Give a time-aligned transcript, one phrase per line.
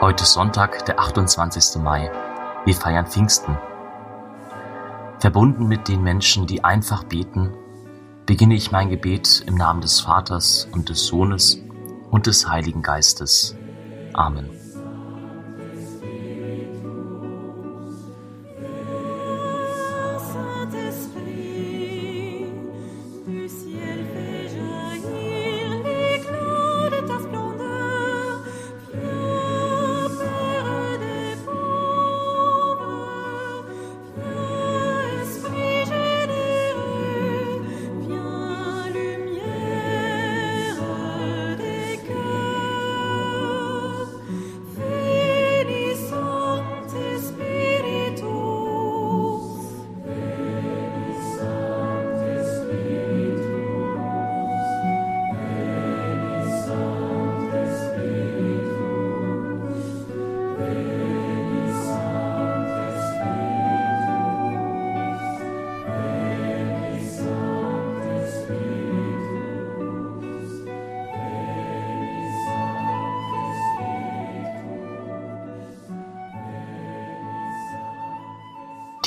[0.00, 1.82] Heute ist Sonntag, der 28.
[1.82, 2.08] Mai.
[2.64, 3.58] Wir feiern Pfingsten.
[5.18, 7.52] Verbunden mit den Menschen, die einfach beten,
[8.24, 11.60] beginne ich mein Gebet im Namen des Vaters und des Sohnes
[12.12, 13.56] und des Heiligen Geistes.
[14.14, 14.48] Amen.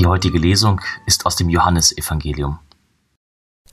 [0.01, 2.57] Die heutige Lesung ist aus dem Johannesevangelium.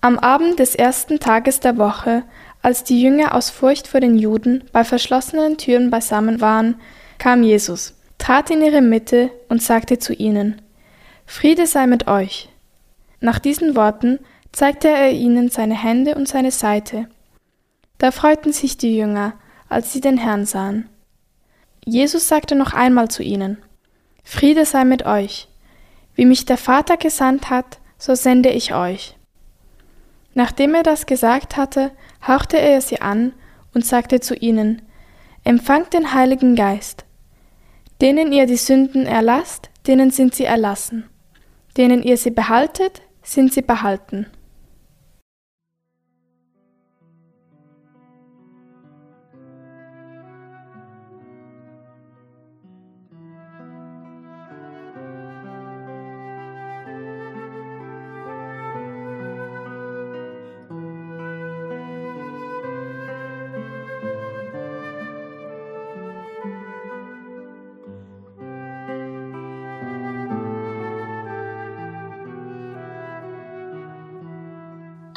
[0.02, 2.22] Am Abend des ersten Tages der Woche,
[2.60, 6.78] als die Jünger aus Furcht vor den Juden bei verschlossenen Türen beisammen waren,
[7.18, 10.62] kam Jesus, trat in ihre Mitte und sagte zu ihnen,
[11.26, 12.48] Friede sei mit euch.
[13.20, 14.18] Nach diesen Worten
[14.52, 17.08] zeigte er ihnen seine Hände und seine Seite.
[17.98, 19.34] Da freuten sich die Jünger,
[19.68, 20.88] als sie den Herrn sahen.
[21.84, 23.58] Jesus sagte noch einmal zu ihnen,
[24.24, 25.48] Friede sei mit euch.
[26.14, 29.16] Wie mich der Vater gesandt hat, so sende ich euch.
[30.34, 31.90] Nachdem er das gesagt hatte,
[32.26, 33.32] hauchte er sie an
[33.74, 34.82] und sagte zu ihnen,
[35.44, 37.04] Empfangt den Heiligen Geist.
[38.00, 41.08] Denen ihr die Sünden erlasst, denen sind sie erlassen.
[41.76, 44.26] Denen ihr sie behaltet, sind sie behalten.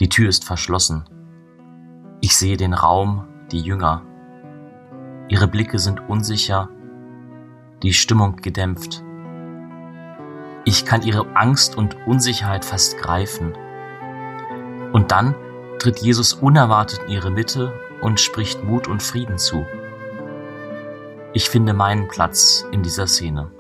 [0.02, 1.04] Die Tür ist verschlossen.
[2.22, 4.02] Ich sehe den Raum, die Jünger.
[5.30, 6.70] Ihre Blicke sind unsicher,
[7.84, 9.04] die Stimmung gedämpft.
[10.66, 13.54] Ich kann ihre Angst und Unsicherheit fast greifen.
[14.92, 15.36] Und dann
[15.78, 19.68] tritt Jesus unerwartet in ihre Mitte und spricht Mut und Frieden zu.
[21.34, 23.52] Ich finde meinen Platz in dieser Szene.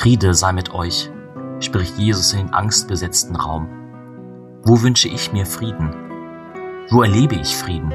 [0.00, 1.10] Friede sei mit euch,
[1.60, 3.68] spricht Jesus in den angstbesetzten Raum.
[4.62, 5.94] Wo wünsche ich mir Frieden?
[6.88, 7.92] Wo erlebe ich Frieden?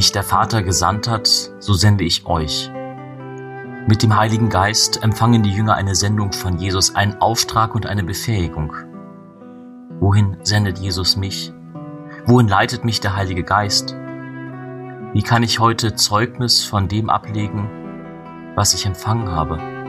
[0.00, 2.70] Mich der Vater gesandt hat, so sende ich euch.
[3.86, 8.02] Mit dem Heiligen Geist empfangen die Jünger eine Sendung von Jesus, einen Auftrag und eine
[8.02, 8.72] Befähigung.
[10.00, 11.52] Wohin sendet Jesus mich?
[12.24, 13.94] Wohin leitet mich der Heilige Geist?
[15.12, 17.68] Wie kann ich heute Zeugnis von dem ablegen,
[18.54, 19.79] was ich empfangen habe?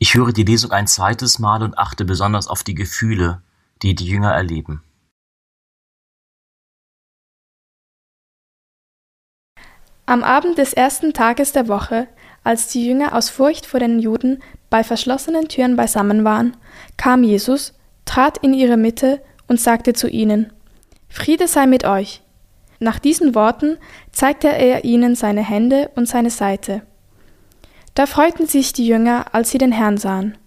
[0.00, 3.42] Ich höre die Lesung ein zweites Mal und achte besonders auf die Gefühle,
[3.82, 4.82] die die Jünger erleben.
[10.06, 12.06] Am Abend des ersten Tages der Woche,
[12.44, 14.40] als die Jünger aus Furcht vor den Juden
[14.70, 16.56] bei verschlossenen Türen beisammen waren,
[16.96, 17.74] kam Jesus,
[18.04, 20.52] trat in ihre Mitte und sagte zu ihnen,
[21.08, 22.22] Friede sei mit euch.
[22.78, 23.76] Nach diesen Worten
[24.12, 26.82] zeigte er ihnen seine Hände und seine Seite.
[27.98, 30.38] Da freuten sich die Jünger, als sie den Herrn sahen.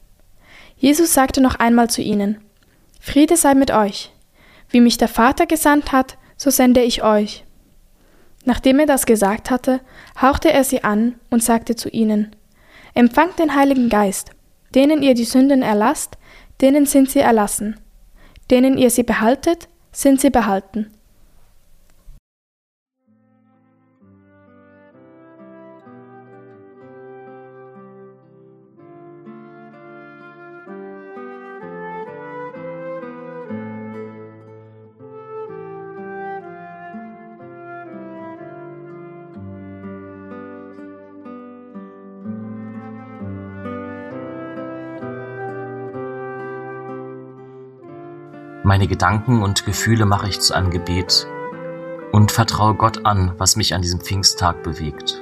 [0.77, 2.39] Jesus sagte noch einmal zu ihnen,
[3.01, 4.13] Friede sei mit euch.
[4.69, 7.44] Wie mich der Vater gesandt hat, so sende ich euch.
[8.45, 9.81] Nachdem er das gesagt hatte,
[10.21, 12.33] hauchte er sie an und sagte zu ihnen,
[12.94, 14.31] Empfangt den Heiligen Geist,
[14.74, 16.18] denen ihr die Sünden erlasst,
[16.62, 17.81] denen sind sie erlassen,
[18.50, 20.89] denen ihr sie behaltet, sind sie behalten.
[48.71, 51.28] Meine Gedanken und Gefühle mache ich zu einem Gebet
[52.13, 55.21] und vertraue Gott an, was mich an diesem Pfingsttag bewegt.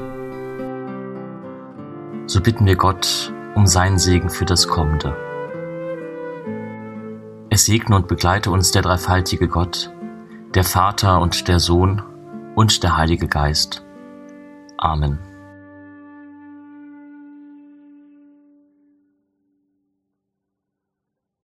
[2.31, 5.17] So bitten wir Gott um seinen Segen für das Kommende.
[7.49, 9.91] Es segne und begleite uns der dreifaltige Gott,
[10.55, 12.01] der Vater und der Sohn
[12.55, 13.83] und der Heilige Geist.
[14.77, 15.19] Amen.